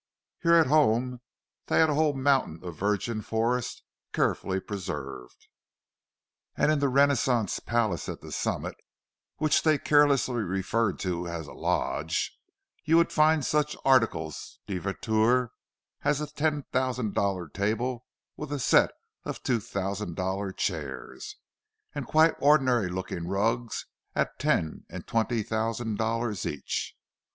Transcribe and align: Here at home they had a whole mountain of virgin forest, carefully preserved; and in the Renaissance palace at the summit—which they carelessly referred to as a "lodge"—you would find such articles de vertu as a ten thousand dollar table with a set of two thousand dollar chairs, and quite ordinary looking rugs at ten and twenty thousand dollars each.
Here 0.41 0.55
at 0.55 0.65
home 0.65 1.21
they 1.67 1.77
had 1.77 1.91
a 1.91 1.93
whole 1.93 2.15
mountain 2.15 2.59
of 2.63 2.75
virgin 2.75 3.21
forest, 3.21 3.83
carefully 4.13 4.59
preserved; 4.59 5.47
and 6.57 6.71
in 6.71 6.79
the 6.79 6.89
Renaissance 6.89 7.59
palace 7.59 8.09
at 8.09 8.19
the 8.21 8.31
summit—which 8.31 9.61
they 9.61 9.77
carelessly 9.77 10.41
referred 10.41 10.97
to 11.01 11.27
as 11.27 11.45
a 11.45 11.53
"lodge"—you 11.53 12.97
would 12.97 13.11
find 13.11 13.45
such 13.45 13.75
articles 13.85 14.57
de 14.65 14.79
vertu 14.79 15.49
as 16.01 16.19
a 16.19 16.25
ten 16.25 16.63
thousand 16.71 17.13
dollar 17.13 17.47
table 17.47 18.07
with 18.35 18.51
a 18.51 18.57
set 18.57 18.89
of 19.23 19.43
two 19.43 19.59
thousand 19.59 20.15
dollar 20.15 20.51
chairs, 20.51 21.35
and 21.93 22.07
quite 22.07 22.33
ordinary 22.39 22.89
looking 22.89 23.27
rugs 23.27 23.85
at 24.15 24.39
ten 24.39 24.83
and 24.89 25.05
twenty 25.05 25.43
thousand 25.43 25.99
dollars 25.99 26.43
each. 26.47 26.95